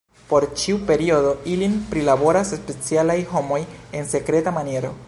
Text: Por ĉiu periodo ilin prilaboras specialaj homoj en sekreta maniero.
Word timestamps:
Por 0.29 0.45
ĉiu 0.61 0.79
periodo 0.87 1.33
ilin 1.55 1.75
prilaboras 1.91 2.55
specialaj 2.63 3.19
homoj 3.35 3.63
en 4.01 4.15
sekreta 4.17 4.57
maniero. 4.59 4.97